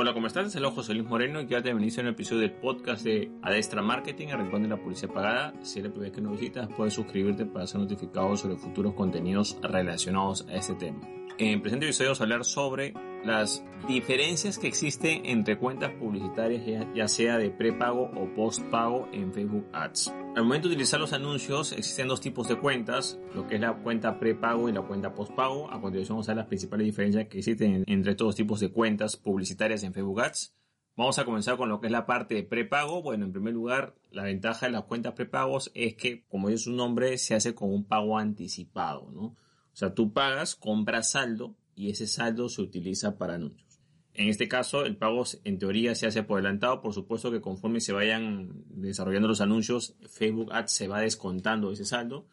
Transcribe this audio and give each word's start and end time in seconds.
Hola, 0.00 0.14
¿cómo 0.14 0.28
estás? 0.28 0.52
Soy 0.52 0.62
José 0.62 0.94
Luis 0.94 1.08
Moreno 1.08 1.40
y 1.40 1.46
quiero 1.46 1.60
te 1.60 1.74
bendice 1.74 2.00
en 2.00 2.06
un 2.06 2.12
episodio 2.12 2.42
del 2.42 2.52
podcast 2.52 3.02
de 3.02 3.32
Adestra 3.42 3.82
Marketing, 3.82 4.28
el 4.28 4.62
de 4.62 4.68
la 4.68 4.76
publicidad 4.76 5.12
pagada. 5.12 5.54
Si 5.64 5.80
eres 5.80 5.90
la 5.90 5.94
primera 5.94 6.14
que 6.14 6.20
nos 6.20 6.38
visitas, 6.38 6.68
puedes 6.76 6.94
suscribirte 6.94 7.44
para 7.46 7.66
ser 7.66 7.80
notificado 7.80 8.36
sobre 8.36 8.56
futuros 8.56 8.94
contenidos 8.94 9.58
relacionados 9.60 10.46
a 10.48 10.54
este 10.54 10.74
tema. 10.74 11.00
En 11.36 11.54
el 11.54 11.60
presente 11.60 11.86
episodio 11.86 12.10
vamos 12.10 12.20
a 12.20 12.22
hablar 12.22 12.44
sobre 12.44 12.94
las 13.24 13.64
diferencias 13.86 14.58
que 14.58 14.68
existen 14.68 15.24
entre 15.26 15.58
cuentas 15.58 15.92
publicitarias, 15.92 16.86
ya 16.94 17.08
sea 17.08 17.38
de 17.38 17.50
prepago 17.50 18.10
o 18.16 18.34
postpago 18.34 19.08
en 19.12 19.32
Facebook 19.32 19.66
Ads. 19.72 20.14
Al 20.36 20.44
momento 20.44 20.68
de 20.68 20.74
utilizar 20.74 21.00
los 21.00 21.12
anuncios, 21.12 21.72
existen 21.72 22.08
dos 22.08 22.20
tipos 22.20 22.48
de 22.48 22.58
cuentas, 22.58 23.18
lo 23.34 23.46
que 23.46 23.56
es 23.56 23.60
la 23.60 23.74
cuenta 23.82 24.18
prepago 24.18 24.68
y 24.68 24.72
la 24.72 24.82
cuenta 24.82 25.14
postpago. 25.14 25.70
A 25.70 25.80
continuación 25.80 26.16
vamos 26.16 26.28
a 26.28 26.32
ver 26.32 26.38
las 26.38 26.46
principales 26.46 26.86
diferencias 26.86 27.28
que 27.28 27.38
existen 27.38 27.84
entre 27.86 28.12
estos 28.12 28.28
dos 28.28 28.36
tipos 28.36 28.60
de 28.60 28.70
cuentas 28.70 29.16
publicitarias 29.16 29.82
en 29.82 29.92
Facebook 29.92 30.20
Ads. 30.20 30.54
Vamos 30.96 31.18
a 31.18 31.24
comenzar 31.24 31.56
con 31.56 31.68
lo 31.68 31.80
que 31.80 31.86
es 31.86 31.92
la 31.92 32.06
parte 32.06 32.34
de 32.34 32.42
prepago. 32.42 33.02
Bueno, 33.02 33.24
en 33.24 33.32
primer 33.32 33.54
lugar, 33.54 33.94
la 34.10 34.24
ventaja 34.24 34.66
de 34.66 34.72
las 34.72 34.84
cuentas 34.84 35.12
prepagos 35.12 35.70
es 35.74 35.94
que, 35.94 36.24
como 36.26 36.48
dice 36.48 36.64
su 36.64 36.72
nombre, 36.72 37.18
se 37.18 37.34
hace 37.34 37.54
con 37.54 37.72
un 37.72 37.84
pago 37.84 38.18
anticipado, 38.18 39.10
¿no? 39.12 39.22
O 39.22 39.36
sea, 39.78 39.94
tú 39.94 40.12
pagas, 40.12 40.56
compras 40.56 41.12
saldo 41.12 41.54
y 41.78 41.90
ese 41.90 42.08
saldo 42.08 42.48
se 42.48 42.60
utiliza 42.60 43.16
para 43.16 43.34
anuncios. 43.34 43.80
En 44.12 44.28
este 44.28 44.48
caso, 44.48 44.84
el 44.84 44.96
pago 44.96 45.22
en 45.44 45.58
teoría 45.58 45.94
se 45.94 46.08
hace 46.08 46.24
por 46.24 46.40
adelantado. 46.40 46.80
Por 46.80 46.92
supuesto 46.92 47.30
que 47.30 47.40
conforme 47.40 47.80
se 47.80 47.92
vayan 47.92 48.64
desarrollando 48.66 49.28
los 49.28 49.40
anuncios, 49.40 49.96
Facebook 50.10 50.52
Ads 50.52 50.72
se 50.72 50.88
va 50.88 51.00
descontando 51.00 51.70
ese 51.70 51.84
saldo. 51.84 52.26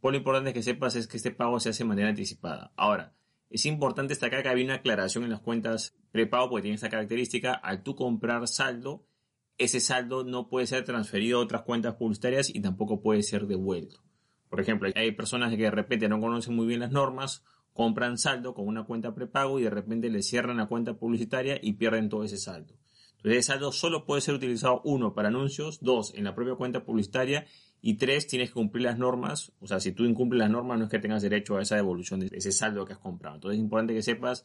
Por 0.00 0.12
lo 0.12 0.18
importante 0.18 0.52
que 0.52 0.62
sepas 0.62 0.94
es 0.94 1.08
que 1.08 1.16
este 1.16 1.32
pago 1.32 1.58
se 1.58 1.70
hace 1.70 1.82
de 1.82 1.88
manera 1.88 2.10
anticipada. 2.10 2.72
Ahora, 2.76 3.16
es 3.50 3.66
importante 3.66 4.12
destacar 4.12 4.44
que 4.44 4.50
había 4.50 4.64
una 4.64 4.74
aclaración 4.74 5.24
en 5.24 5.30
las 5.30 5.40
cuentas 5.40 5.96
prepago 6.12 6.48
porque 6.48 6.62
tiene 6.62 6.76
esta 6.76 6.90
característica. 6.90 7.54
Al 7.54 7.82
tú 7.82 7.96
comprar 7.96 8.46
saldo, 8.46 9.04
ese 9.58 9.80
saldo 9.80 10.22
no 10.22 10.48
puede 10.48 10.68
ser 10.68 10.84
transferido 10.84 11.40
a 11.40 11.42
otras 11.42 11.62
cuentas 11.62 11.96
publicitarias 11.96 12.54
y 12.54 12.60
tampoco 12.60 13.00
puede 13.00 13.24
ser 13.24 13.48
devuelto. 13.48 14.00
Por 14.48 14.60
ejemplo, 14.60 14.88
hay 14.94 15.10
personas 15.10 15.50
que 15.50 15.62
de 15.62 15.70
repente 15.72 16.08
no 16.08 16.20
conocen 16.20 16.54
muy 16.54 16.66
bien 16.66 16.78
las 16.78 16.92
normas, 16.92 17.44
compran 17.76 18.18
saldo 18.18 18.54
con 18.54 18.66
una 18.66 18.84
cuenta 18.84 19.14
prepago 19.14 19.60
y 19.60 19.64
de 19.64 19.70
repente 19.70 20.10
le 20.10 20.22
cierran 20.22 20.56
la 20.56 20.66
cuenta 20.66 20.94
publicitaria 20.94 21.60
y 21.62 21.74
pierden 21.74 22.08
todo 22.08 22.24
ese 22.24 22.38
saldo. 22.38 22.74
Entonces, 23.18 23.40
ese 23.40 23.52
saldo 23.52 23.70
solo 23.70 24.04
puede 24.04 24.22
ser 24.22 24.34
utilizado, 24.34 24.80
uno, 24.84 25.14
para 25.14 25.28
anuncios, 25.28 25.78
dos, 25.80 26.12
en 26.14 26.24
la 26.24 26.34
propia 26.34 26.54
cuenta 26.54 26.84
publicitaria 26.84 27.46
y 27.80 27.94
tres, 27.94 28.26
tienes 28.26 28.48
que 28.48 28.54
cumplir 28.54 28.84
las 28.84 28.98
normas. 28.98 29.52
O 29.60 29.66
sea, 29.66 29.78
si 29.78 29.92
tú 29.92 30.04
incumples 30.04 30.40
las 30.40 30.50
normas, 30.50 30.78
no 30.78 30.84
es 30.84 30.90
que 30.90 30.98
tengas 30.98 31.22
derecho 31.22 31.56
a 31.56 31.62
esa 31.62 31.76
devolución 31.76 32.20
de 32.20 32.30
ese 32.32 32.50
saldo 32.50 32.84
que 32.84 32.94
has 32.94 32.98
comprado. 32.98 33.36
Entonces, 33.36 33.58
es 33.58 33.62
importante 33.62 33.94
que 33.94 34.02
sepas 34.02 34.44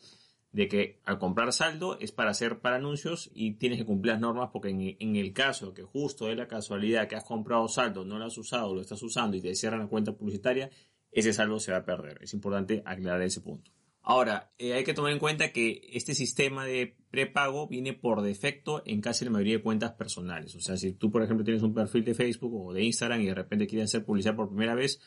de 0.52 0.68
que 0.68 1.00
al 1.06 1.18
comprar 1.18 1.54
saldo 1.54 1.98
es 2.00 2.12
para 2.12 2.32
hacer 2.32 2.60
para 2.60 2.76
anuncios 2.76 3.32
y 3.34 3.54
tienes 3.54 3.80
que 3.80 3.86
cumplir 3.86 4.14
las 4.14 4.22
normas 4.22 4.50
porque 4.52 4.70
en, 5.00 5.16
el 5.16 5.34
caso 5.34 5.74
que 5.74 5.84
justo 5.84 6.30
es 6.30 6.38
la 6.38 6.48
casualidad 6.48 7.08
que 7.08 7.16
has 7.16 7.24
comprado 7.24 7.68
saldo, 7.68 8.04
no 8.04 8.20
lo 8.20 8.26
has 8.26 8.38
usado, 8.38 8.76
lo 8.76 8.82
estás 8.82 9.02
usando 9.02 9.38
y 9.38 9.42
te 9.42 9.56
cierran 9.56 9.82
la 9.82 9.88
cuenta 9.88 10.12
publicitaria, 10.12 10.70
ese 11.12 11.34
saldo 11.34 11.60
se 11.60 11.72
va 11.72 11.80
a 11.80 11.86
perder. 11.86 12.20
Es 12.22 12.34
importante 12.34 12.82
aclarar 12.86 13.22
ese 13.22 13.42
punto. 13.42 13.72
Ahora, 14.04 14.52
eh, 14.58 14.74
hay 14.74 14.84
que 14.84 14.96
tomar 14.96 15.12
en 15.12 15.20
cuenta 15.20 15.52
que 15.52 15.90
este 15.94 16.16
sistema 16.16 16.66
de 16.66 16.96
prepago 17.12 17.68
viene 17.68 17.94
por 17.94 18.22
defecto 18.22 18.82
en 18.86 19.00
casi 19.00 19.26
la 19.26 19.32
mayoría 19.32 19.58
de 19.58 19.64
cuentas 19.64 19.92
personales. 19.92 20.56
O 20.56 20.60
sea, 20.60 20.76
si 20.76 20.94
tú, 20.94 21.12
por 21.12 21.22
ejemplo, 21.22 21.46
tienes 21.46 21.62
un 21.62 21.74
perfil 21.74 22.04
de 22.04 22.16
Facebook 22.16 22.68
o 22.68 22.74
de 22.74 22.84
Instagram 22.84 23.22
y 23.22 23.28
de 23.28 23.36
repente 23.36 23.68
quieres 23.68 23.90
hacer 23.90 24.04
publicidad 24.04 24.36
por 24.36 24.50
primera 24.50 24.74
vez, 24.74 25.00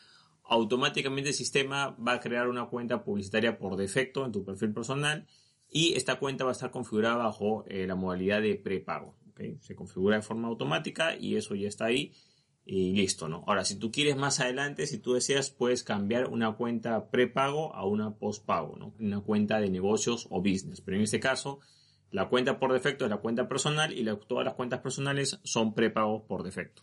automáticamente 0.45 1.31
el 1.31 1.35
sistema 1.35 1.89
va 1.97 2.13
a 2.13 2.19
crear 2.21 2.47
una 2.47 2.67
cuenta 2.67 3.03
publicitaria 3.03 3.57
por 3.57 3.75
defecto 3.75 4.25
en 4.25 4.31
tu 4.31 4.45
perfil 4.45 4.73
personal 4.73 5.27
y 5.69 5.93
esta 5.95 6.17
cuenta 6.17 6.45
va 6.45 6.51
a 6.51 6.53
estar 6.53 6.71
configurada 6.71 7.17
bajo 7.17 7.65
eh, 7.67 7.85
la 7.87 7.95
modalidad 7.95 8.41
de 8.41 8.55
prepago. 8.55 9.15
Se 9.59 9.75
configura 9.75 10.15
de 10.15 10.21
forma 10.21 10.47
automática 10.47 11.17
y 11.17 11.35
eso 11.35 11.55
ya 11.55 11.67
está 11.67 11.85
ahí 11.85 12.13
y 12.65 12.93
listo, 12.93 13.29
¿no? 13.29 13.43
Ahora, 13.45 13.63
si 13.63 13.77
tú 13.77 13.91
quieres 13.91 14.17
más 14.17 14.39
adelante, 14.39 14.87
si 14.87 14.97
tú 14.97 15.13
deseas, 15.13 15.51
puedes 15.51 15.83
cambiar 15.83 16.27
una 16.27 16.53
cuenta 16.53 17.11
prepago 17.11 17.75
a 17.75 17.85
una 17.85 18.15
postpago, 18.15 18.75
¿no? 18.75 18.95
Una 18.99 19.21
cuenta 19.21 19.59
de 19.59 19.69
negocios 19.69 20.27
o 20.31 20.41
business. 20.41 20.81
Pero 20.81 20.97
en 20.97 21.03
este 21.03 21.19
caso, 21.19 21.59
la 22.09 22.27
cuenta 22.27 22.59
por 22.59 22.73
defecto 22.73 23.05
es 23.05 23.11
la 23.11 23.17
cuenta 23.17 23.47
personal 23.47 23.93
y 23.97 24.03
todas 24.27 24.45
las 24.45 24.55
cuentas 24.55 24.79
personales 24.79 25.39
son 25.43 25.75
prepagos 25.75 26.23
por 26.23 26.43
defecto. 26.43 26.81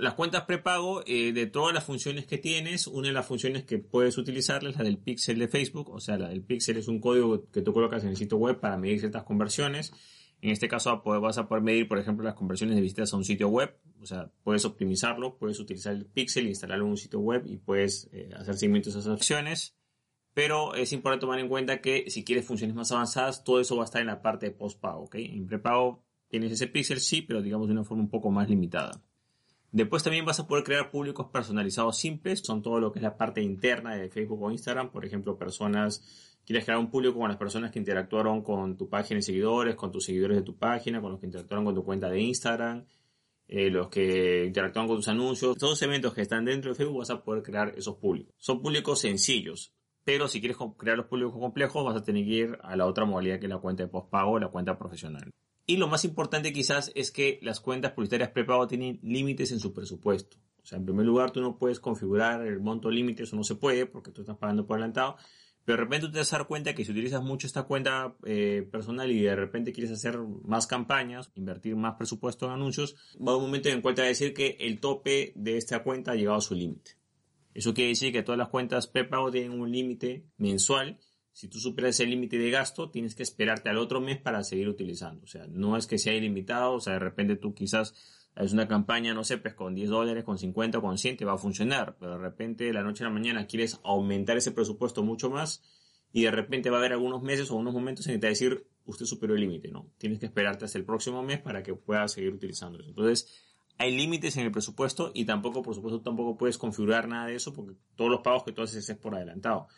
Las 0.00 0.14
cuentas 0.14 0.44
prepago, 0.44 1.02
eh, 1.06 1.32
de 1.32 1.46
todas 1.46 1.72
las 1.72 1.84
funciones 1.84 2.26
que 2.26 2.36
tienes, 2.36 2.86
una 2.88 3.08
de 3.08 3.14
las 3.14 3.26
funciones 3.26 3.64
que 3.64 3.78
puedes 3.78 4.18
utilizar 4.18 4.66
es 4.66 4.76
la 4.76 4.84
del 4.84 4.98
pixel 4.98 5.38
de 5.38 5.48
Facebook. 5.48 5.90
O 5.90 6.00
sea, 6.00 6.18
la 6.18 6.28
del 6.28 6.42
pixel 6.42 6.76
es 6.76 6.88
un 6.88 7.00
código 7.00 7.48
que 7.50 7.62
tú 7.62 7.72
colocas 7.72 8.02
en 8.02 8.10
el 8.10 8.16
sitio 8.16 8.36
web 8.36 8.58
para 8.58 8.76
medir 8.76 8.98
ciertas 8.98 9.22
conversiones. 9.22 9.92
En 10.40 10.50
este 10.50 10.68
caso 10.68 11.02
vas 11.04 11.38
a 11.38 11.48
poder 11.48 11.64
medir, 11.64 11.88
por 11.88 11.98
ejemplo, 11.98 12.24
las 12.24 12.34
conversiones 12.34 12.76
de 12.76 12.82
visitas 12.82 13.12
a 13.12 13.16
un 13.16 13.24
sitio 13.24 13.48
web. 13.48 13.76
O 14.00 14.06
sea, 14.06 14.30
puedes 14.44 14.64
optimizarlo, 14.64 15.36
puedes 15.36 15.58
utilizar 15.58 15.94
el 15.94 16.06
pixel, 16.06 16.46
instalarlo 16.46 16.84
en 16.84 16.90
un 16.92 16.96
sitio 16.96 17.18
web 17.18 17.42
y 17.46 17.56
puedes 17.56 18.08
eh, 18.12 18.30
hacer 18.36 18.56
seguimientos 18.56 18.94
a 18.94 19.00
esas 19.00 19.14
acciones. 19.14 19.76
Pero 20.34 20.74
es 20.74 20.92
importante 20.92 21.22
tomar 21.22 21.40
en 21.40 21.48
cuenta 21.48 21.80
que 21.80 22.08
si 22.10 22.24
quieres 22.24 22.46
funciones 22.46 22.76
más 22.76 22.92
avanzadas, 22.92 23.42
todo 23.42 23.60
eso 23.60 23.76
va 23.76 23.82
a 23.82 23.86
estar 23.86 24.00
en 24.00 24.06
la 24.06 24.22
parte 24.22 24.46
de 24.46 24.52
postpago. 24.52 25.04
¿ok? 25.04 25.16
En 25.16 25.46
prepago 25.46 26.04
tienes 26.28 26.52
ese 26.52 26.68
pixel, 26.68 27.00
sí, 27.00 27.22
pero 27.22 27.42
digamos 27.42 27.66
de 27.66 27.72
una 27.72 27.84
forma 27.84 28.04
un 28.04 28.10
poco 28.10 28.30
más 28.30 28.48
limitada. 28.48 29.02
Después 29.70 30.02
también 30.02 30.24
vas 30.24 30.40
a 30.40 30.46
poder 30.46 30.64
crear 30.64 30.90
públicos 30.90 31.26
personalizados 31.30 31.98
simples, 31.98 32.40
son 32.40 32.62
todo 32.62 32.80
lo 32.80 32.90
que 32.90 33.00
es 33.00 33.02
la 33.02 33.18
parte 33.18 33.42
interna 33.42 33.94
de 33.94 34.08
Facebook 34.08 34.42
o 34.42 34.50
Instagram, 34.50 34.90
por 34.90 35.04
ejemplo, 35.04 35.36
personas, 35.36 36.37
quieres 36.48 36.64
crear 36.64 36.80
un 36.80 36.90
público 36.90 37.18
con 37.18 37.28
las 37.28 37.36
personas 37.36 37.70
que 37.70 37.78
interactuaron 37.78 38.42
con 38.42 38.74
tu 38.74 38.88
página 38.88 39.18
de 39.18 39.22
seguidores, 39.22 39.74
con 39.74 39.92
tus 39.92 40.06
seguidores 40.06 40.38
de 40.38 40.42
tu 40.42 40.56
página, 40.56 40.98
con 40.98 41.12
los 41.12 41.20
que 41.20 41.26
interactuaron 41.26 41.66
con 41.66 41.74
tu 41.74 41.84
cuenta 41.84 42.08
de 42.08 42.22
Instagram, 42.22 42.86
eh, 43.46 43.68
los 43.68 43.88
que 43.88 44.46
interactuaron 44.46 44.88
con 44.88 44.96
tus 44.96 45.08
anuncios, 45.08 45.58
todos 45.58 45.72
los 45.72 45.82
eventos 45.82 46.14
que 46.14 46.22
están 46.22 46.46
dentro 46.46 46.70
de 46.70 46.74
Facebook 46.74 47.00
vas 47.00 47.10
a 47.10 47.22
poder 47.22 47.42
crear 47.42 47.74
esos 47.76 47.96
públicos. 47.96 48.34
Son 48.38 48.62
públicos 48.62 48.98
sencillos, 48.98 49.74
pero 50.04 50.26
si 50.26 50.40
quieres 50.40 50.56
crear 50.78 50.96
los 50.96 51.04
públicos 51.04 51.34
complejos 51.34 51.84
vas 51.84 51.96
a 51.96 52.02
tener 52.02 52.24
que 52.24 52.30
ir 52.30 52.58
a 52.62 52.76
la 52.76 52.86
otra 52.86 53.04
modalidad 53.04 53.38
que 53.38 53.44
es 53.44 53.50
la 53.50 53.58
cuenta 53.58 53.82
de 53.82 53.90
postpago, 53.90 54.38
la 54.38 54.48
cuenta 54.48 54.78
profesional. 54.78 55.30
Y 55.66 55.76
lo 55.76 55.86
más 55.86 56.06
importante 56.06 56.50
quizás 56.50 56.90
es 56.94 57.10
que 57.10 57.38
las 57.42 57.60
cuentas 57.60 57.92
publicitarias 57.92 58.30
prepago 58.30 58.66
tienen 58.66 58.98
límites 59.02 59.52
en 59.52 59.60
su 59.60 59.74
presupuesto. 59.74 60.38
O 60.62 60.64
sea, 60.64 60.78
en 60.78 60.86
primer 60.86 61.04
lugar, 61.04 61.30
tú 61.30 61.42
no 61.42 61.58
puedes 61.58 61.78
configurar 61.78 62.46
el 62.46 62.58
monto 62.58 62.90
límite, 62.90 63.24
eso 63.24 63.36
no 63.36 63.44
se 63.44 63.54
puede 63.54 63.84
porque 63.84 64.10
tú 64.10 64.22
estás 64.22 64.38
pagando 64.38 64.66
por 64.66 64.76
adelantado. 64.76 65.16
Pero 65.68 65.76
de 65.76 65.84
repente 65.84 66.08
te 66.08 66.16
vas 66.16 66.32
a 66.32 66.38
dar 66.38 66.46
cuenta 66.46 66.74
que 66.74 66.82
si 66.82 66.92
utilizas 66.92 67.22
mucho 67.22 67.46
esta 67.46 67.64
cuenta 67.64 68.16
eh, 68.24 68.66
personal 68.72 69.10
y 69.10 69.20
de 69.20 69.36
repente 69.36 69.70
quieres 69.70 69.92
hacer 69.92 70.16
más 70.16 70.66
campañas, 70.66 71.30
invertir 71.34 71.76
más 71.76 71.96
presupuesto 71.96 72.46
en 72.46 72.52
anuncios, 72.52 72.96
va 73.16 73.36
un 73.36 73.42
momento 73.42 73.68
en 73.68 73.82
cuenta 73.82 74.00
de 74.00 74.08
decir 74.08 74.32
que 74.32 74.56
el 74.60 74.80
tope 74.80 75.34
de 75.36 75.58
esta 75.58 75.82
cuenta 75.82 76.12
ha 76.12 76.14
llegado 76.14 76.38
a 76.38 76.40
su 76.40 76.54
límite. 76.54 76.92
Eso 77.52 77.74
quiere 77.74 77.90
decir 77.90 78.14
que 78.14 78.22
todas 78.22 78.38
las 78.38 78.48
cuentas 78.48 78.86
prepago 78.86 79.30
tienen 79.30 79.60
un 79.60 79.70
límite 79.70 80.24
mensual 80.38 80.98
si 81.38 81.46
tú 81.46 81.60
superas 81.60 82.00
el 82.00 82.10
límite 82.10 82.36
de 82.36 82.50
gasto, 82.50 82.90
tienes 82.90 83.14
que 83.14 83.22
esperarte 83.22 83.68
al 83.68 83.78
otro 83.78 84.00
mes 84.00 84.18
para 84.18 84.42
seguir 84.42 84.68
utilizando. 84.68 85.22
O 85.22 85.28
sea, 85.28 85.46
no 85.46 85.76
es 85.76 85.86
que 85.86 85.96
sea 85.96 86.12
ilimitado, 86.14 86.72
o 86.72 86.80
sea, 86.80 86.94
de 86.94 86.98
repente 86.98 87.36
tú 87.36 87.54
quizás 87.54 87.94
es 88.44 88.52
una 88.52 88.68
campaña, 88.68 89.14
no 89.14 89.24
sé, 89.24 89.38
pues 89.38 89.54
con 89.54 89.74
10 89.74 89.90
dólares, 89.90 90.24
con 90.24 90.38
50 90.38 90.78
o 90.78 90.82
con 90.82 90.98
100 90.98 91.16
te 91.16 91.24
va 91.24 91.34
a 91.34 91.38
funcionar, 91.38 91.96
pero 91.98 92.12
de 92.12 92.18
repente 92.18 92.64
de 92.64 92.72
la 92.72 92.82
noche 92.82 93.04
a 93.04 93.08
la 93.08 93.12
mañana 93.12 93.46
quieres 93.46 93.80
aumentar 93.82 94.36
ese 94.36 94.52
presupuesto 94.52 95.02
mucho 95.02 95.28
más 95.28 95.62
y 96.12 96.22
de 96.22 96.30
repente 96.30 96.70
va 96.70 96.76
a 96.76 96.80
haber 96.80 96.92
algunos 96.92 97.22
meses 97.22 97.50
o 97.50 97.56
unos 97.56 97.74
momentos 97.74 98.06
en 98.06 98.14
que 98.14 98.18
te 98.18 98.26
va 98.26 98.28
a 98.28 98.30
decir, 98.30 98.66
usted 98.86 99.06
superó 99.06 99.34
el 99.34 99.40
límite, 99.40 99.68
¿no? 99.68 99.90
Tienes 99.98 100.18
que 100.18 100.26
esperarte 100.26 100.64
hasta 100.64 100.78
el 100.78 100.84
próximo 100.84 101.22
mes 101.22 101.40
para 101.40 101.62
que 101.62 101.74
puedas 101.74 102.12
seguir 102.12 102.32
utilizando 102.32 102.78
eso. 102.78 102.88
Entonces, 102.88 103.28
hay 103.76 103.96
límites 103.96 104.36
en 104.36 104.44
el 104.44 104.52
presupuesto 104.52 105.10
y 105.14 105.24
tampoco, 105.24 105.62
por 105.62 105.74
supuesto, 105.74 106.00
tampoco 106.00 106.36
puedes 106.36 106.58
configurar 106.58 107.08
nada 107.08 107.26
de 107.26 107.34
eso 107.34 107.52
porque 107.52 107.74
todos 107.96 108.10
los 108.10 108.20
pagos 108.20 108.44
que 108.44 108.52
tú 108.52 108.62
haces 108.62 108.88
es 108.88 108.96
por 108.96 109.14
adelantado. 109.14 109.68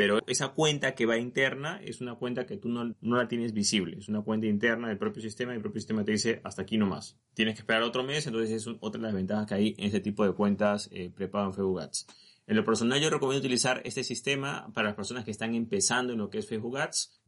Pero 0.00 0.18
esa 0.26 0.48
cuenta 0.48 0.94
que 0.94 1.04
va 1.04 1.18
interna 1.18 1.78
es 1.84 2.00
una 2.00 2.14
cuenta 2.14 2.46
que 2.46 2.56
tú 2.56 2.70
no, 2.70 2.94
la 3.02 3.28
tienes 3.28 3.52
visible. 3.52 3.98
Es 3.98 4.08
una 4.08 4.22
cuenta 4.22 4.46
interna 4.46 4.88
del 4.88 4.96
propio 4.96 5.20
sistema 5.20 5.52
y 5.52 5.56
el 5.56 5.60
propio 5.60 5.78
sistema 5.78 6.06
te 6.06 6.12
dice 6.12 6.40
hasta 6.42 6.62
aquí 6.62 6.78
nomás. 6.78 7.18
Tienes 7.34 7.54
que 7.54 7.60
esperar 7.60 7.82
otro 7.82 8.02
mes, 8.02 8.26
entonces 8.26 8.50
es 8.50 8.66
otra 8.80 8.98
de 8.98 9.06
las 9.08 9.14
ventajas 9.14 9.46
que 9.46 9.54
hay 9.56 9.74
en 9.76 9.84
este 9.84 10.00
tipo 10.00 10.24
de 10.24 10.32
cuentas 10.32 10.88
eh, 10.90 11.12
prepago 11.14 11.48
en 11.48 11.52
Facebook. 11.52 11.82
En 12.46 12.56
lo 12.56 12.64
personal 12.64 12.98
yo 12.98 13.10
recomiendo 13.10 13.40
utilizar 13.40 13.82
este 13.84 14.02
sistema 14.02 14.72
para 14.72 14.88
las 14.88 14.96
personas 14.96 15.26
que 15.26 15.32
están 15.32 15.54
empezando 15.54 16.14
en 16.14 16.18
lo 16.18 16.30
que 16.30 16.38
es 16.38 16.48
Facebook 16.48 16.78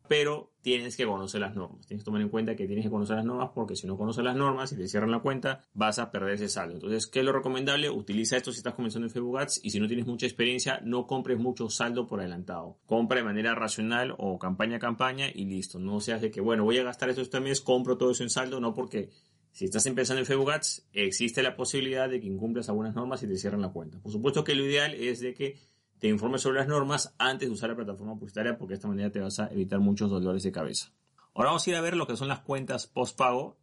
pero 0.09 0.53
tienes 0.63 0.97
que 0.97 1.07
conocer 1.07 1.41
las 1.41 1.55
normas. 1.55 1.87
Tienes 1.87 2.03
que 2.03 2.05
tomar 2.05 2.23
en 2.23 2.29
cuenta 2.29 2.55
que 2.55 2.67
tienes 2.67 2.85
que 2.85 2.91
conocer 2.91 3.17
las 3.17 3.25
normas 3.25 3.51
porque 3.55 3.77
si 3.77 3.87
no 3.87 3.97
conoces 3.97 4.25
las 4.25 4.37
normas 4.37 4.73
y 4.73 4.77
te 4.77 4.89
cierran 4.89 5.11
la 5.11 5.21
cuenta, 5.21 5.61
vas 5.75 5.99
a 5.99 6.11
perder 6.11 6.35
ese 6.35 6.49
saldo. 6.49 6.75
Entonces, 6.75 7.07
¿qué 7.07 7.21
es 7.21 7.25
lo 7.25 7.33
recomendable? 7.33 7.91
Utiliza 7.91 8.37
esto 8.37 8.53
si 8.53 8.59
estás 8.59 8.75
comenzando 8.75 9.07
en 9.07 9.13
Facebook 9.13 9.39
Ads 9.39 9.61
y 9.63 9.71
si 9.71 9.81
no 9.81 9.89
tienes 9.89 10.07
mucha 10.07 10.27
experiencia, 10.27 10.81
no 10.85 11.07
compres 11.07 11.39
mucho 11.39 11.69
saldo 11.69 12.07
por 12.07 12.21
adelantado. 12.21 12.79
Compra 12.87 13.19
de 13.19 13.25
manera 13.25 13.55
racional 13.55 14.15
o 14.19 14.39
campaña 14.39 14.77
a 14.77 14.81
campaña 14.81 15.27
y 15.33 15.45
listo. 15.45 15.79
No 15.79 16.01
seas 16.01 16.21
de 16.21 16.31
que, 16.31 16.41
bueno, 16.41 16.65
voy 16.65 16.79
a 16.79 16.85
gastar 16.85 17.11
esto 17.11 17.23
este 17.23 17.41
mes, 17.41 17.61
compro 17.61 17.97
todo 17.97 18.11
eso 18.11 18.23
en 18.23 18.31
saldo, 18.31 18.61
no 18.61 18.75
porque 18.75 19.11
si 19.53 19.67
estás 19.67 19.85
empezando 19.85 20.21
en 20.21 20.27
Facebook 20.27 20.51
Ads, 20.51 20.89
existe 20.95 21.43
la 21.43 21.57
posibilidad 21.57 22.09
de 22.09 22.21
que 22.21 22.27
incumplas 22.27 22.71
algunas 22.71 22.95
normas 22.95 23.23
y 23.23 23.27
te 23.27 23.37
cierren 23.37 23.61
la 23.61 23.69
cuenta. 23.69 24.01
Por 24.01 24.11
supuesto 24.11 24.45
que 24.45 24.55
lo 24.55 24.65
ideal 24.65 24.95
es 24.95 25.21
de 25.21 25.35
que 25.35 25.59
te 26.03 26.09
informes 26.09 26.43
sobre 26.43 26.59
las 26.59 26.67
normas 26.67 27.15
antes 27.17 27.49
de 27.49 27.55
usar 27.55 27.71
la 27.71 27.77
plataforma 27.77 28.15
publicitaria 28.15 28.59
porque 28.59 28.73
de 28.73 28.75
esta 28.75 28.89
manera 28.89 29.13
te 29.13 29.21
vas 29.21 29.39
a 29.39 29.47
evitar 29.53 29.79
muchos 29.79 30.11
dolores 30.11 30.43
de 30.43 30.51
cabeza. 30.51 30.93
Ahora 31.33 31.51
vamos 31.51 31.65
a 31.65 31.71
ir 31.71 31.77
a 31.77 31.81
ver 31.81 31.95
lo 31.95 32.09
que 32.09 32.17
son 32.17 32.27
las 32.27 32.41
cuentas 32.41 32.89
post-pago. 32.89 33.57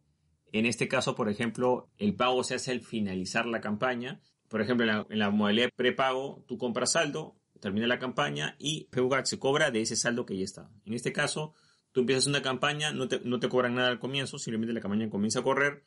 En 0.50 0.64
este 0.64 0.88
caso, 0.88 1.14
por 1.14 1.28
ejemplo, 1.28 1.90
el 1.98 2.14
pago 2.14 2.42
se 2.42 2.54
hace 2.54 2.70
al 2.70 2.80
finalizar 2.80 3.44
la 3.44 3.60
campaña. 3.60 4.22
Por 4.48 4.62
ejemplo, 4.62 4.86
en 4.86 4.96
la, 4.96 5.06
en 5.10 5.18
la 5.18 5.28
modalidad 5.28 5.68
prepago, 5.76 6.42
tú 6.48 6.56
compras 6.56 6.92
saldo, 6.92 7.36
termina 7.60 7.86
la 7.86 7.98
campaña 7.98 8.56
y 8.58 8.88
Ads 8.90 9.28
se 9.28 9.38
cobra 9.38 9.70
de 9.70 9.82
ese 9.82 9.94
saldo 9.94 10.24
que 10.24 10.38
ya 10.38 10.44
está. 10.44 10.70
En 10.86 10.94
este 10.94 11.12
caso, 11.12 11.52
tú 11.92 12.00
empiezas 12.00 12.26
una 12.26 12.40
campaña, 12.40 12.90
no 12.90 13.06
te, 13.06 13.20
no 13.20 13.38
te 13.38 13.50
cobran 13.50 13.74
nada 13.74 13.88
al 13.88 13.98
comienzo, 13.98 14.38
simplemente 14.38 14.72
la 14.72 14.80
campaña 14.80 15.10
comienza 15.10 15.40
a 15.40 15.42
correr 15.42 15.84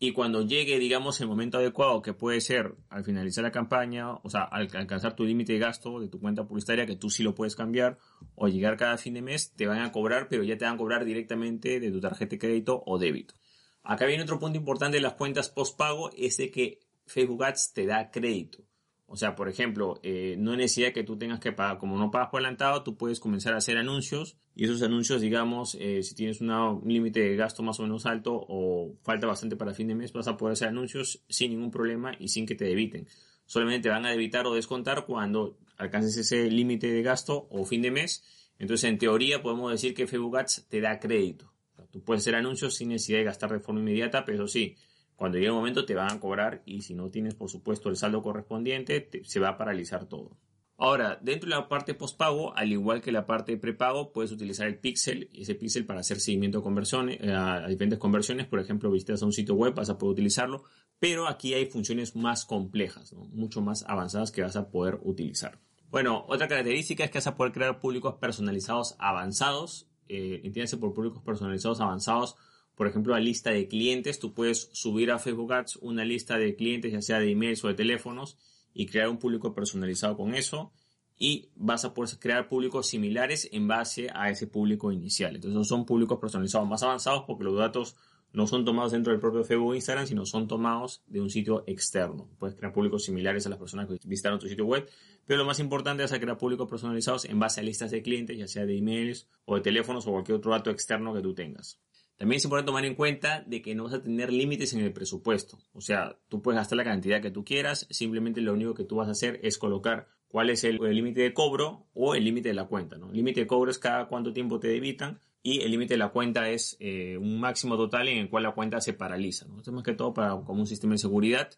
y 0.00 0.12
cuando 0.12 0.42
llegue, 0.42 0.78
digamos, 0.78 1.20
el 1.20 1.26
momento 1.26 1.58
adecuado, 1.58 2.02
que 2.02 2.12
puede 2.12 2.40
ser 2.40 2.76
al 2.88 3.02
finalizar 3.02 3.42
la 3.42 3.50
campaña, 3.50 4.12
o 4.12 4.30
sea, 4.30 4.42
al 4.42 4.68
alcanzar 4.72 5.16
tu 5.16 5.24
límite 5.24 5.54
de 5.54 5.58
gasto 5.58 5.98
de 5.98 6.08
tu 6.08 6.20
cuenta 6.20 6.46
publicitaria, 6.46 6.86
que 6.86 6.94
tú 6.94 7.10
sí 7.10 7.24
lo 7.24 7.34
puedes 7.34 7.56
cambiar, 7.56 7.98
o 8.36 8.46
llegar 8.46 8.76
cada 8.76 8.96
fin 8.96 9.14
de 9.14 9.22
mes, 9.22 9.52
te 9.56 9.66
van 9.66 9.80
a 9.80 9.90
cobrar, 9.90 10.28
pero 10.28 10.44
ya 10.44 10.56
te 10.56 10.64
van 10.64 10.74
a 10.74 10.78
cobrar 10.78 11.04
directamente 11.04 11.80
de 11.80 11.90
tu 11.90 12.00
tarjeta 12.00 12.30
de 12.30 12.38
crédito 12.38 12.80
o 12.86 12.98
débito. 12.98 13.34
Acá 13.82 14.06
viene 14.06 14.22
otro 14.22 14.38
punto 14.38 14.56
importante 14.56 14.98
de 14.98 15.02
las 15.02 15.14
cuentas 15.14 15.48
post-pago, 15.48 16.10
es 16.16 16.36
de 16.36 16.52
que 16.52 16.78
Facebook 17.06 17.42
Ads 17.42 17.72
te 17.72 17.86
da 17.86 18.10
crédito. 18.12 18.67
O 19.10 19.16
sea, 19.16 19.34
por 19.34 19.48
ejemplo, 19.48 19.98
eh, 20.02 20.36
no 20.38 20.52
es 20.52 20.58
necesidad 20.58 20.92
que 20.92 21.02
tú 21.02 21.16
tengas 21.16 21.40
que 21.40 21.50
pagar, 21.50 21.78
como 21.78 21.96
no 21.96 22.10
pagas 22.10 22.28
por 22.28 22.40
adelantado, 22.40 22.82
tú 22.82 22.98
puedes 22.98 23.20
comenzar 23.20 23.54
a 23.54 23.56
hacer 23.56 23.78
anuncios 23.78 24.36
y 24.54 24.66
esos 24.66 24.82
anuncios, 24.82 25.22
digamos, 25.22 25.78
eh, 25.80 26.02
si 26.02 26.14
tienes 26.14 26.42
un 26.42 26.82
límite 26.84 27.20
de 27.20 27.34
gasto 27.34 27.62
más 27.62 27.80
o 27.80 27.84
menos 27.84 28.04
alto 28.04 28.34
o 28.34 28.98
falta 29.02 29.26
bastante 29.26 29.56
para 29.56 29.72
fin 29.72 29.88
de 29.88 29.94
mes, 29.94 30.12
vas 30.12 30.28
a 30.28 30.36
poder 30.36 30.52
hacer 30.52 30.68
anuncios 30.68 31.24
sin 31.26 31.52
ningún 31.52 31.70
problema 31.70 32.12
y 32.18 32.28
sin 32.28 32.44
que 32.44 32.54
te 32.54 32.66
debiten. 32.66 33.08
Solamente 33.46 33.84
te 33.84 33.88
van 33.88 34.04
a 34.04 34.10
debitar 34.10 34.46
o 34.46 34.52
descontar 34.52 35.06
cuando 35.06 35.56
alcances 35.78 36.14
ese 36.18 36.50
límite 36.50 36.92
de 36.92 37.02
gasto 37.02 37.48
o 37.50 37.64
fin 37.64 37.80
de 37.80 37.90
mes. 37.90 38.22
Entonces, 38.58 38.90
en 38.90 38.98
teoría, 38.98 39.40
podemos 39.40 39.72
decir 39.72 39.94
que 39.94 40.06
Facebook 40.06 40.36
te 40.68 40.82
da 40.82 41.00
crédito. 41.00 41.50
tú 41.90 42.04
puedes 42.04 42.24
hacer 42.24 42.34
anuncios 42.34 42.74
sin 42.74 42.90
necesidad 42.90 43.20
de 43.20 43.24
gastar 43.24 43.52
de 43.52 43.60
forma 43.60 43.80
inmediata, 43.80 44.26
pero 44.26 44.46
sí, 44.48 44.76
cuando 45.18 45.36
llegue 45.36 45.48
el 45.48 45.54
momento 45.54 45.84
te 45.84 45.96
van 45.96 46.12
a 46.12 46.20
cobrar 46.20 46.62
y 46.64 46.82
si 46.82 46.94
no 46.94 47.10
tienes, 47.10 47.34
por 47.34 47.50
supuesto, 47.50 47.88
el 47.88 47.96
saldo 47.96 48.22
correspondiente, 48.22 49.10
se 49.24 49.40
va 49.40 49.48
a 49.48 49.58
paralizar 49.58 50.06
todo. 50.06 50.38
Ahora, 50.76 51.18
dentro 51.20 51.50
de 51.50 51.56
la 51.56 51.68
parte 51.68 51.92
postpago, 51.92 52.56
al 52.56 52.70
igual 52.70 53.00
que 53.00 53.10
la 53.10 53.26
parte 53.26 53.50
de 53.50 53.58
prepago, 53.58 54.12
puedes 54.12 54.30
utilizar 54.30 54.68
el 54.68 54.78
pixel, 54.78 55.28
ese 55.34 55.56
pixel 55.56 55.84
para 55.86 55.98
hacer 55.98 56.20
seguimiento 56.20 56.58
de 56.58 56.62
conversiones, 56.62 57.18
eh, 57.20 57.32
a 57.32 57.66
diferentes 57.66 57.98
conversiones. 57.98 58.46
Por 58.46 58.60
ejemplo, 58.60 58.92
visitas 58.92 59.20
a 59.20 59.26
un 59.26 59.32
sitio 59.32 59.56
web, 59.56 59.74
vas 59.74 59.90
a 59.90 59.98
poder 59.98 60.12
utilizarlo, 60.12 60.62
pero 61.00 61.26
aquí 61.26 61.52
hay 61.52 61.66
funciones 61.66 62.14
más 62.14 62.44
complejas, 62.44 63.12
mucho 63.12 63.60
más 63.60 63.84
avanzadas 63.88 64.30
que 64.30 64.42
vas 64.42 64.54
a 64.54 64.70
poder 64.70 65.00
utilizar. 65.02 65.58
Bueno, 65.90 66.26
otra 66.28 66.46
característica 66.46 67.02
es 67.02 67.10
que 67.10 67.18
vas 67.18 67.26
a 67.26 67.36
poder 67.36 67.52
crear 67.52 67.80
públicos 67.80 68.14
personalizados 68.20 68.94
avanzados. 69.00 69.90
Eh, 70.08 70.42
entiéndase 70.44 70.76
por 70.76 70.94
públicos 70.94 71.24
personalizados 71.24 71.80
avanzados 71.80 72.36
por 72.78 72.86
ejemplo, 72.86 73.12
la 73.12 73.20
lista 73.20 73.50
de 73.50 73.66
clientes. 73.66 74.20
Tú 74.20 74.32
puedes 74.32 74.70
subir 74.72 75.10
a 75.10 75.18
Facebook 75.18 75.52
Ads 75.52 75.76
una 75.82 76.04
lista 76.04 76.38
de 76.38 76.54
clientes, 76.54 76.92
ya 76.92 77.02
sea 77.02 77.18
de 77.18 77.32
emails 77.32 77.64
o 77.64 77.68
de 77.68 77.74
teléfonos, 77.74 78.38
y 78.72 78.86
crear 78.86 79.08
un 79.08 79.18
público 79.18 79.52
personalizado 79.52 80.16
con 80.16 80.36
eso. 80.36 80.72
Y 81.18 81.48
vas 81.56 81.84
a 81.84 81.92
poder 81.92 82.16
crear 82.20 82.48
públicos 82.48 82.86
similares 82.86 83.48
en 83.50 83.66
base 83.66 84.08
a 84.14 84.30
ese 84.30 84.46
público 84.46 84.92
inicial. 84.92 85.34
Entonces, 85.34 85.66
son 85.66 85.84
públicos 85.84 86.20
personalizados 86.20 86.68
más 86.68 86.84
avanzados 86.84 87.24
porque 87.26 87.42
los 87.42 87.58
datos 87.58 87.96
no 88.32 88.46
son 88.46 88.64
tomados 88.64 88.92
dentro 88.92 89.10
del 89.10 89.20
propio 89.20 89.42
Facebook 89.42 89.70
o 89.70 89.74
Instagram, 89.74 90.06
sino 90.06 90.24
son 90.24 90.46
tomados 90.46 91.02
de 91.08 91.20
un 91.20 91.30
sitio 91.30 91.64
externo. 91.66 92.28
Puedes 92.38 92.54
crear 92.54 92.72
públicos 92.72 93.04
similares 93.04 93.44
a 93.46 93.48
las 93.48 93.58
personas 93.58 93.88
que 93.88 93.98
visitaron 94.04 94.38
tu 94.38 94.46
sitio 94.46 94.66
web, 94.66 94.88
pero 95.26 95.38
lo 95.38 95.46
más 95.46 95.58
importante 95.58 96.04
es 96.04 96.12
crear 96.12 96.38
públicos 96.38 96.68
personalizados 96.68 97.24
en 97.24 97.40
base 97.40 97.60
a 97.60 97.64
listas 97.64 97.90
de 97.90 98.02
clientes, 98.02 98.38
ya 98.38 98.46
sea 98.46 98.66
de 98.66 98.78
emails 98.78 99.26
o 99.46 99.56
de 99.56 99.62
teléfonos 99.62 100.06
o 100.06 100.12
cualquier 100.12 100.38
otro 100.38 100.52
dato 100.52 100.70
externo 100.70 101.12
que 101.12 101.22
tú 101.22 101.34
tengas. 101.34 101.80
También 102.18 102.38
es 102.38 102.44
importante 102.44 102.66
tomar 102.66 102.84
en 102.84 102.96
cuenta 102.96 103.44
de 103.46 103.62
que 103.62 103.76
no 103.76 103.84
vas 103.84 103.94
a 103.94 104.02
tener 104.02 104.32
límites 104.32 104.74
en 104.74 104.80
el 104.80 104.92
presupuesto. 104.92 105.58
O 105.72 105.80
sea, 105.80 106.18
tú 106.28 106.42
puedes 106.42 106.58
gastar 106.58 106.76
la 106.76 106.84
cantidad 106.84 107.22
que 107.22 107.30
tú 107.30 107.44
quieras, 107.44 107.86
simplemente 107.90 108.40
lo 108.40 108.52
único 108.52 108.74
que 108.74 108.84
tú 108.84 108.96
vas 108.96 109.06
a 109.06 109.12
hacer 109.12 109.38
es 109.44 109.56
colocar 109.56 110.08
cuál 110.26 110.50
es 110.50 110.64
el 110.64 110.78
límite 110.78 111.20
de 111.20 111.32
cobro 111.32 111.86
o 111.94 112.16
el 112.16 112.24
límite 112.24 112.48
de 112.48 112.54
la 112.54 112.66
cuenta. 112.66 112.98
¿no? 112.98 113.10
El 113.10 113.18
límite 113.18 113.42
de 113.42 113.46
cobro 113.46 113.70
es 113.70 113.78
cada 113.78 114.08
cuánto 114.08 114.32
tiempo 114.32 114.58
te 114.58 114.66
debitan 114.66 115.20
y 115.44 115.60
el 115.60 115.70
límite 115.70 115.94
de 115.94 115.98
la 115.98 116.08
cuenta 116.08 116.50
es 116.50 116.76
eh, 116.80 117.16
un 117.16 117.38
máximo 117.38 117.76
total 117.76 118.08
en 118.08 118.18
el 118.18 118.28
cual 118.28 118.42
la 118.42 118.52
cuenta 118.52 118.80
se 118.80 118.94
paraliza. 118.94 119.46
¿no? 119.46 119.58
Esto 119.58 119.70
es 119.70 119.74
más 119.74 119.84
que 119.84 119.94
todo 119.94 120.12
para 120.12 120.30
como 120.44 120.60
un 120.60 120.66
sistema 120.66 120.94
de 120.94 120.98
seguridad 120.98 121.50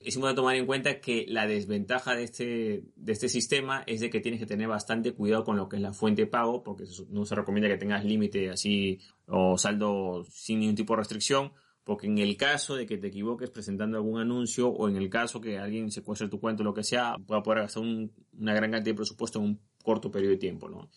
es 0.00 0.14
importante 0.14 0.36
tomar 0.36 0.54
en 0.56 0.66
cuenta 0.66 1.00
que 1.00 1.26
la 1.28 1.46
desventaja 1.46 2.14
de 2.14 2.24
este, 2.24 2.84
de 2.94 3.12
este 3.12 3.28
sistema 3.28 3.82
es 3.86 4.00
de 4.00 4.10
que 4.10 4.20
tienes 4.20 4.40
que 4.40 4.46
tener 4.46 4.68
bastante 4.68 5.12
cuidado 5.12 5.44
con 5.44 5.56
lo 5.56 5.68
que 5.68 5.76
es 5.76 5.82
la 5.82 5.92
fuente 5.92 6.22
de 6.22 6.26
pago, 6.28 6.62
porque 6.62 6.84
no 7.10 7.24
se 7.24 7.34
recomienda 7.34 7.68
que 7.68 7.78
tengas 7.78 8.04
límite 8.04 8.50
así 8.50 9.00
o 9.26 9.58
saldo 9.58 10.24
sin 10.30 10.60
ningún 10.60 10.76
tipo 10.76 10.92
de 10.92 10.98
restricción, 10.98 11.52
porque 11.82 12.06
en 12.06 12.18
el 12.18 12.36
caso 12.36 12.76
de 12.76 12.86
que 12.86 12.98
te 12.98 13.08
equivoques 13.08 13.50
presentando 13.50 13.96
algún 13.96 14.20
anuncio 14.20 14.68
o 14.68 14.88
en 14.88 14.96
el 14.96 15.10
caso 15.10 15.40
que 15.40 15.58
alguien 15.58 15.90
secuestre 15.90 16.28
tu 16.28 16.38
cuenta 16.38 16.62
o 16.62 16.64
lo 16.64 16.74
que 16.74 16.84
sea, 16.84 17.16
pueda 17.26 17.42
poder 17.42 17.62
gastar 17.62 17.82
una 17.82 18.54
gran 18.54 18.70
cantidad 18.70 18.92
de 18.92 18.94
presupuesto 18.94 19.40
en 19.40 19.46
un 19.46 19.60
corto 19.82 20.10
periodo 20.10 20.32
de 20.32 20.38
tiempo, 20.38 20.68
¿no? 20.68 20.90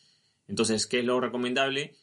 Entonces, 0.48 0.86
¿qué 0.86 1.00
es 1.00 1.06
lo 1.06 1.20
recomendable? 1.20 1.96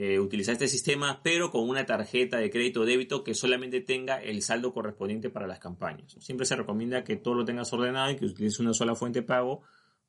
Eh, 0.00 0.20
utilizar 0.20 0.52
este 0.52 0.68
sistema, 0.68 1.22
pero 1.24 1.50
con 1.50 1.68
una 1.68 1.84
tarjeta 1.84 2.36
de 2.36 2.50
crédito 2.50 2.82
o 2.82 2.84
débito 2.84 3.24
que 3.24 3.34
solamente 3.34 3.80
tenga 3.80 4.22
el 4.22 4.42
saldo 4.42 4.72
correspondiente 4.72 5.28
para 5.28 5.48
las 5.48 5.58
campañas. 5.58 6.14
Siempre 6.20 6.46
se 6.46 6.54
recomienda 6.54 7.02
que 7.02 7.16
todo 7.16 7.34
lo 7.34 7.44
tengas 7.44 7.72
ordenado 7.72 8.08
y 8.12 8.14
que 8.14 8.26
utilices 8.26 8.60
una 8.60 8.74
sola 8.74 8.94
fuente 8.94 9.22
de 9.22 9.26
pago 9.26 9.62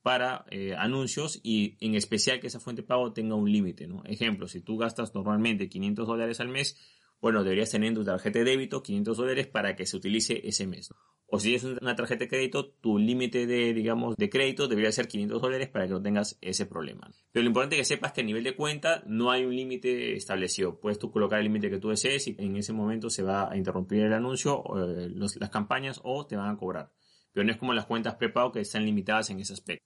para 0.03 0.45
eh, 0.51 0.75
anuncios 0.77 1.39
y 1.41 1.75
en 1.79 1.95
especial 1.95 2.39
que 2.39 2.45
esa 2.45 2.59
fuente 2.59 2.83
de 2.83 2.87
pago 2.87 3.13
tenga 3.13 3.33
un 3.33 3.51
límite. 3.51 3.87
¿no? 3.87 4.03
Ejemplo, 4.05 4.47
si 4.47 4.61
tú 4.61 4.77
gastas 4.77 5.15
normalmente 5.15 5.69
500 5.69 6.05
dólares 6.07 6.39
al 6.39 6.49
mes, 6.49 6.77
bueno, 7.21 7.43
deberías 7.43 7.71
tener 7.71 7.89
en 7.89 7.95
tu 7.95 8.05
tarjeta 8.05 8.39
de 8.39 8.45
débito 8.45 8.81
500 8.81 9.17
dólares 9.17 9.47
para 9.47 9.75
que 9.75 9.85
se 9.85 9.97
utilice 9.97 10.47
ese 10.47 10.67
mes. 10.67 10.89
O 11.31 11.39
si 11.39 11.53
es 11.53 11.63
una 11.63 11.95
tarjeta 11.95 12.23
de 12.23 12.27
crédito, 12.27 12.71
tu 12.71 12.97
límite 12.97 13.45
de, 13.45 13.73
digamos, 13.73 14.15
de 14.15 14.29
crédito 14.31 14.67
debería 14.67 14.91
ser 14.91 15.07
500 15.07 15.41
dólares 15.41 15.69
para 15.69 15.85
que 15.85 15.93
no 15.93 16.01
tengas 16.01 16.39
ese 16.41 16.65
problema. 16.65 17.11
Pero 17.31 17.43
lo 17.43 17.49
importante 17.49 17.75
es 17.75 17.81
que 17.81 17.95
sepas 17.95 18.13
que 18.13 18.21
a 18.21 18.23
nivel 18.23 18.43
de 18.43 18.55
cuenta 18.55 19.03
no 19.05 19.29
hay 19.29 19.45
un 19.45 19.55
límite 19.55 20.15
establecido. 20.15 20.79
Puedes 20.79 20.97
tú 20.97 21.11
colocar 21.11 21.37
el 21.37 21.45
límite 21.45 21.69
que 21.69 21.77
tú 21.77 21.89
desees 21.89 22.27
y 22.27 22.35
en 22.39 22.55
ese 22.55 22.73
momento 22.73 23.11
se 23.11 23.21
va 23.21 23.51
a 23.51 23.55
interrumpir 23.55 24.01
el 24.01 24.13
anuncio, 24.13 24.63
eh, 24.77 25.09
las 25.11 25.49
campañas 25.51 26.01
o 26.03 26.25
te 26.25 26.35
van 26.35 26.49
a 26.49 26.57
cobrar. 26.57 26.91
Pero 27.31 27.45
no 27.45 27.51
es 27.51 27.57
como 27.59 27.73
las 27.73 27.85
cuentas 27.85 28.15
prepago 28.15 28.51
que 28.51 28.61
están 28.61 28.83
limitadas 28.83 29.29
en 29.29 29.39
ese 29.39 29.53
aspecto. 29.53 29.85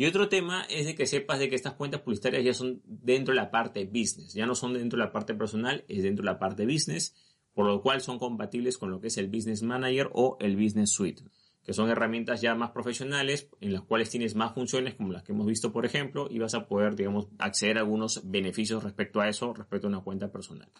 Y 0.00 0.06
otro 0.06 0.30
tema 0.30 0.64
es 0.70 0.86
de 0.86 0.94
que 0.94 1.04
sepas 1.04 1.38
de 1.40 1.50
que 1.50 1.56
estas 1.56 1.74
cuentas 1.74 2.00
publicitarias 2.00 2.42
ya 2.42 2.54
son 2.54 2.80
dentro 2.86 3.34
de 3.34 3.36
la 3.36 3.50
parte 3.50 3.84
business, 3.84 4.32
ya 4.32 4.46
no 4.46 4.54
son 4.54 4.72
dentro 4.72 4.98
de 4.98 5.04
la 5.04 5.12
parte 5.12 5.34
personal, 5.34 5.84
es 5.88 6.02
dentro 6.02 6.22
de 6.22 6.32
la 6.32 6.38
parte 6.38 6.64
business 6.64 7.14
por 7.52 7.66
lo 7.66 7.82
cual 7.82 8.00
son 8.00 8.18
compatibles 8.18 8.78
con 8.78 8.90
lo 8.90 8.98
que 8.98 9.08
es 9.08 9.18
el 9.18 9.28
Business 9.28 9.62
Manager 9.62 10.08
o 10.14 10.38
el 10.40 10.56
Business 10.56 10.88
Suite, 10.88 11.22
que 11.62 11.74
son 11.74 11.90
herramientas 11.90 12.40
ya 12.40 12.54
más 12.54 12.70
profesionales 12.70 13.50
en 13.60 13.74
las 13.74 13.82
cuales 13.82 14.08
tienes 14.08 14.34
más 14.34 14.54
funciones 14.54 14.94
como 14.94 15.12
las 15.12 15.22
que 15.22 15.32
hemos 15.32 15.46
visto, 15.46 15.70
por 15.70 15.84
ejemplo, 15.84 16.28
y 16.30 16.38
vas 16.38 16.54
a 16.54 16.66
poder, 16.66 16.96
digamos, 16.96 17.28
acceder 17.38 17.76
a 17.76 17.80
algunos 17.80 18.22
beneficios 18.24 18.82
respecto 18.82 19.20
a 19.20 19.28
eso, 19.28 19.52
respecto 19.52 19.86
a 19.86 19.90
una 19.90 20.00
cuenta 20.00 20.32
personal. 20.32 20.70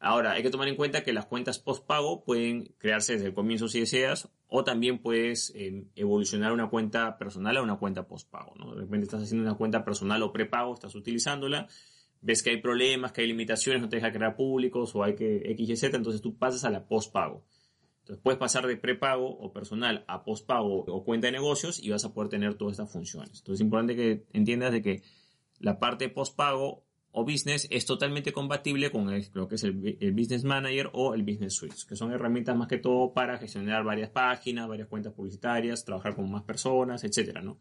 Ahora, 0.00 0.32
hay 0.32 0.42
que 0.42 0.50
tomar 0.50 0.68
en 0.68 0.76
cuenta 0.76 1.02
que 1.02 1.12
las 1.12 1.26
cuentas 1.26 1.58
post-pago 1.58 2.22
pueden 2.24 2.72
crearse 2.78 3.14
desde 3.14 3.26
el 3.26 3.34
comienzo 3.34 3.66
si 3.66 3.80
deseas, 3.80 4.28
o 4.46 4.62
también 4.62 5.00
puedes 5.00 5.52
eh, 5.56 5.86
evolucionar 5.96 6.52
una 6.52 6.70
cuenta 6.70 7.18
personal 7.18 7.56
a 7.56 7.62
una 7.62 7.76
cuenta 7.76 8.06
post-pago. 8.06 8.54
¿no? 8.56 8.74
De 8.74 8.82
repente 8.82 9.04
estás 9.04 9.24
haciendo 9.24 9.48
una 9.48 9.56
cuenta 9.56 9.84
personal 9.84 10.22
o 10.22 10.32
prepago, 10.32 10.72
estás 10.72 10.94
utilizándola, 10.94 11.66
ves 12.20 12.44
que 12.44 12.50
hay 12.50 12.60
problemas, 12.60 13.10
que 13.12 13.22
hay 13.22 13.26
limitaciones, 13.26 13.82
no 13.82 13.88
te 13.88 13.96
deja 13.96 14.12
crear 14.12 14.36
públicos 14.36 14.94
o 14.94 15.02
hay 15.02 15.16
que 15.16 15.50
X 15.52 15.68
y 15.68 15.76
Z, 15.76 15.96
entonces 15.96 16.22
tú 16.22 16.38
pasas 16.38 16.64
a 16.64 16.70
la 16.70 16.86
postpago. 16.86 17.44
Entonces 18.00 18.22
puedes 18.22 18.38
pasar 18.38 18.66
de 18.66 18.76
prepago 18.76 19.28
o 19.28 19.52
personal 19.52 20.04
a 20.08 20.24
postpago 20.24 20.84
o 20.86 21.04
cuenta 21.04 21.26
de 21.26 21.32
negocios 21.32 21.82
y 21.82 21.90
vas 21.90 22.04
a 22.04 22.14
poder 22.14 22.30
tener 22.30 22.54
todas 22.54 22.72
estas 22.72 22.90
funciones. 22.90 23.40
Entonces 23.40 23.54
es 23.54 23.60
importante 23.60 23.96
que 23.96 24.24
entiendas 24.32 24.72
de 24.72 24.80
que 24.80 25.02
la 25.58 25.78
parte 25.78 26.08
postpago 26.08 26.87
o 27.12 27.24
business 27.24 27.66
es 27.70 27.86
totalmente 27.86 28.32
compatible 28.32 28.90
con 28.90 29.10
lo 29.32 29.48
que 29.48 29.54
es 29.54 29.64
el, 29.64 30.12
Business 30.12 30.44
Manager 30.44 30.90
o 30.92 31.14
el 31.14 31.22
Business 31.22 31.54
Suite, 31.54 31.76
que 31.88 31.96
son 31.96 32.12
herramientas 32.12 32.56
más 32.56 32.68
que 32.68 32.78
todo 32.78 33.12
para 33.12 33.38
gestionar 33.38 33.84
varias 33.84 34.10
páginas, 34.10 34.68
varias 34.68 34.88
cuentas 34.88 35.12
publicitarias, 35.14 35.84
trabajar 35.84 36.14
con 36.14 36.30
más 36.30 36.42
personas, 36.42 37.04
etcétera, 37.04 37.40
¿no? 37.40 37.58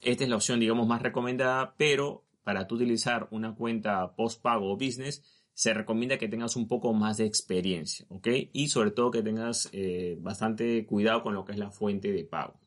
Esta 0.00 0.24
es 0.24 0.30
la 0.30 0.36
opción, 0.36 0.60
digamos, 0.60 0.86
más 0.86 1.02
recomendada, 1.02 1.74
pero 1.76 2.24
para 2.42 2.66
tú 2.66 2.74
utilizar 2.74 3.28
una 3.30 3.54
cuenta 3.54 4.14
post-pago 4.14 4.70
o 4.70 4.76
business, 4.76 5.22
se 5.54 5.72
recomienda 5.72 6.18
que 6.18 6.28
tengas 6.28 6.56
un 6.56 6.66
poco 6.66 6.92
más 6.92 7.16
de 7.16 7.26
experiencia, 7.26 8.04
¿ok? 8.08 8.28
Y 8.52 8.68
sobre 8.68 8.90
todo 8.90 9.12
que 9.12 9.22
tengas 9.22 9.70
eh, 9.72 10.18
bastante 10.20 10.84
cuidado 10.84 11.22
con 11.22 11.34
lo 11.34 11.44
que 11.44 11.52
es 11.52 11.58
la 11.58 11.70
fuente 11.70 12.12
de 12.12 12.24
pago. 12.24 12.60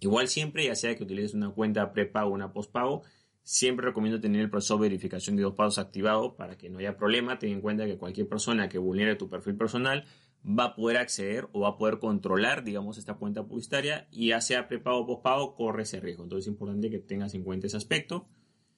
Igual 0.00 0.26
siempre, 0.28 0.64
ya 0.64 0.74
sea 0.74 0.96
que 0.96 1.04
utilices 1.04 1.34
una 1.34 1.50
cuenta 1.50 1.92
prepago 1.92 2.30
o 2.30 2.34
una 2.34 2.52
postpago, 2.52 3.02
siempre 3.42 3.86
recomiendo 3.86 4.20
tener 4.20 4.40
el 4.40 4.50
proceso 4.50 4.76
de 4.76 4.82
verificación 4.82 5.36
de 5.36 5.42
dos 5.42 5.54
pasos 5.54 5.78
activado 5.78 6.36
para 6.36 6.56
que 6.56 6.70
no 6.70 6.78
haya 6.78 6.96
problema. 6.96 7.38
Ten 7.38 7.50
en 7.50 7.60
cuenta 7.60 7.86
que 7.86 7.98
cualquier 7.98 8.28
persona 8.28 8.68
que 8.68 8.78
vulnere 8.78 9.16
tu 9.16 9.28
perfil 9.28 9.56
personal 9.56 10.04
va 10.44 10.64
a 10.64 10.74
poder 10.74 10.96
acceder 10.96 11.48
o 11.52 11.60
va 11.60 11.70
a 11.70 11.76
poder 11.76 11.98
controlar, 11.98 12.64
digamos, 12.64 12.98
esta 12.98 13.14
cuenta 13.14 13.44
publicitaria 13.44 14.08
y 14.10 14.28
ya 14.28 14.40
sea 14.40 14.68
prepago 14.68 15.00
o 15.00 15.06
postpago, 15.06 15.54
corre 15.54 15.82
ese 15.84 16.00
riesgo. 16.00 16.24
Entonces 16.24 16.46
es 16.46 16.52
importante 16.52 16.90
que 16.90 16.98
tengas 16.98 17.34
en 17.34 17.44
cuenta 17.44 17.66
ese 17.66 17.76
aspecto. 17.76 18.26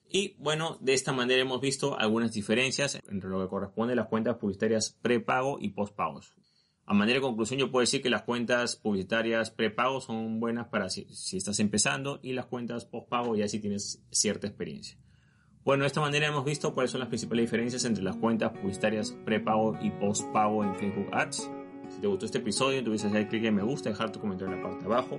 Y 0.08 0.36
bueno, 0.38 0.78
de 0.80 0.94
esta 0.94 1.12
manera 1.12 1.42
hemos 1.42 1.60
visto 1.60 1.98
algunas 1.98 2.32
diferencias 2.32 3.00
entre 3.08 3.30
lo 3.30 3.40
que 3.40 3.48
corresponde 3.48 3.94
a 3.94 3.96
las 3.96 4.08
cuentas 4.08 4.36
publicitarias 4.36 4.98
prepago 5.02 5.58
y 5.60 5.70
postpagos. 5.70 6.34
A 6.86 6.92
manera 6.92 7.16
de 7.16 7.22
conclusión, 7.22 7.58
yo 7.58 7.70
puedo 7.70 7.80
decir 7.80 8.02
que 8.02 8.10
las 8.10 8.22
cuentas 8.22 8.76
publicitarias 8.76 9.50
prepago 9.50 10.02
son 10.02 10.38
buenas 10.38 10.68
para 10.68 10.90
si, 10.90 11.06
estás 11.32 11.58
empezando 11.58 12.20
y 12.22 12.34
las 12.34 12.44
cuentas 12.44 12.84
postpago 12.84 13.34
ya 13.36 13.48
si 13.48 13.58
tienes 13.58 14.02
cierta 14.10 14.46
experiencia. 14.46 14.98
Bueno, 15.64 15.84
de 15.84 15.86
esta 15.86 16.02
manera 16.02 16.26
hemos 16.26 16.44
visto 16.44 16.74
cuáles 16.74 16.90
son 16.90 17.00
las 17.00 17.08
principales 17.08 17.46
diferencias 17.46 17.86
entre 17.86 18.04
las 18.04 18.16
cuentas 18.16 18.52
publicitarias 18.52 19.16
prepago 19.24 19.78
y 19.80 19.90
postpago 19.92 20.62
en 20.62 20.74
Facebook 20.74 21.08
Ads. 21.12 21.50
Si 21.88 22.00
te 22.02 22.06
gustó 22.06 22.26
este 22.26 22.38
episodio, 22.38 22.84
tuvieses 22.84 23.10
hacer 23.10 23.28
clic 23.28 23.44
en 23.44 23.54
me 23.54 23.62
gusta, 23.62 23.88
dejar 23.88 24.12
tu 24.12 24.20
comentario 24.20 24.54
en 24.54 24.62
la 24.62 24.68
parte 24.68 24.86
de 24.86 24.92
abajo, 24.92 25.18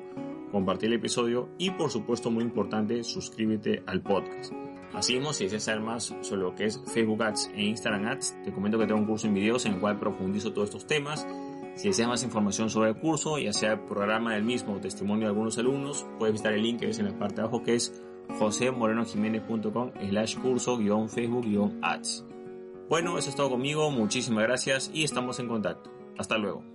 compartir 0.51 0.89
el 0.89 1.00
episodio 1.00 1.50
y 1.57 1.72
por 1.72 1.89
supuesto 1.89 2.29
muy 2.29 2.43
importante, 2.43 3.03
suscríbete 3.03 3.81
al 3.88 4.01
podcast. 4.01 4.53
Así 4.93 5.15
mismo, 5.15 5.34
si 5.34 5.45
deseas 5.45 5.63
saber 5.63 5.81
más 5.81 6.15
sobre 6.22 6.41
lo 6.41 6.53
que 6.53 6.65
es 6.65 6.79
Facebook 6.93 7.24
Ads 7.24 7.51
e 7.55 7.63
Instagram 7.63 8.05
Ads, 8.05 8.36
te 8.45 8.53
comento 8.53 8.77
que 8.77 8.86
tengo 8.86 9.00
un 9.00 9.07
curso 9.07 9.25
en 9.25 9.34
videos 9.34 9.65
en 9.65 9.74
el 9.74 9.79
cual 9.79 10.00
profundizo 10.00 10.53
todos 10.53 10.69
estos 10.69 10.86
temas 10.86 11.27
si 11.75 11.89
deseas 11.89 12.08
más 12.08 12.24
información 12.24 12.70
sobre 12.70 12.89
el 12.89 12.98
curso, 12.98 13.38
ya 13.38 13.53
sea 13.53 13.74
el 13.74 13.82
programa 13.82 14.34
del 14.34 14.44
mismo 14.44 14.75
o 14.75 14.79
testimonio 14.79 15.27
de 15.27 15.34
algunos 15.34 15.58
alumnos, 15.58 16.05
puedes 16.17 16.34
visitar 16.34 16.53
el 16.53 16.63
link 16.63 16.79
que 16.79 16.88
ves 16.88 17.00
en 17.00 17.05
la 17.05 17.20
parte 17.20 17.36
de 17.36 17.41
abajo 17.41 17.63
que 17.63 17.75
es 17.75 18.01
josemorenojiménez.com 18.39 19.91
slash 20.10 20.38
curso 20.38 20.77
guion 20.77 21.10
Facebook 21.10 21.46
guion 21.46 21.79
ads. 21.82 22.25
Bueno, 22.89 23.17
eso 23.17 23.29
es 23.29 23.36
todo 23.36 23.50
conmigo, 23.50 23.91
muchísimas 23.91 24.44
gracias 24.44 24.91
y 24.94 25.03
estamos 25.03 25.39
en 25.39 25.48
contacto. 25.48 25.91
Hasta 26.17 26.38
luego. 26.38 26.75